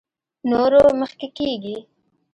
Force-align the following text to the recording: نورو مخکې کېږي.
نورو 0.49 0.81
مخکې 0.99 1.27
کېږي. 1.37 1.77